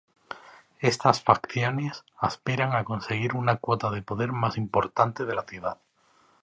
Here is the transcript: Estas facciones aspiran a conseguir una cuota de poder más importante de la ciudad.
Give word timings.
Estas 0.79 1.21
facciones 1.21 2.03
aspiran 2.17 2.73
a 2.75 2.83
conseguir 2.83 3.35
una 3.35 3.57
cuota 3.57 3.91
de 3.91 4.01
poder 4.01 4.31
más 4.31 4.57
importante 4.57 5.25
de 5.25 5.35
la 5.35 5.43
ciudad. 5.43 5.77